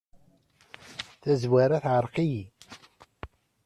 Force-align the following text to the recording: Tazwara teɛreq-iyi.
Tazwara 1.21 1.77
teɛreq-iyi. 1.83 2.43